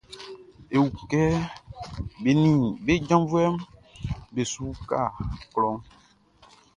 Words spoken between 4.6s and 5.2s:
uka